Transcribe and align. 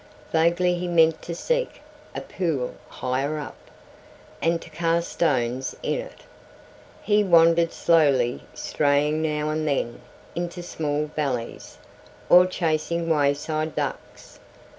Vaguely 0.31 0.73
he 0.79 0.87
meant 0.87 1.21
to 1.21 1.35
seek 1.35 1.79
a 2.15 2.21
pool 2.21 2.73
higher 2.87 3.37
up, 3.37 3.55
and 4.41 4.59
to 4.59 4.69
cast 4.71 5.09
stones 5.11 5.75
in 5.83 5.99
it. 5.99 6.21
He 7.03 7.23
wandered 7.23 7.71
slowly 7.71 8.41
straying 8.55 9.21
now 9.21 9.51
and 9.51 9.67
then 9.67 10.01
into 10.33 10.63
small 10.63 11.05
valleys, 11.15 11.77
or 12.29 12.47
chasing 12.47 13.11
wayside 13.11 13.75
ducks. 13.75 14.39